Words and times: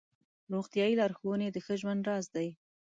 روغتیایي 0.53 0.95
لارښوونې 1.01 1.47
د 1.51 1.57
ښه 1.65 1.75
ژوند 1.81 2.01
راز 2.09 2.25
دی. 2.35 2.49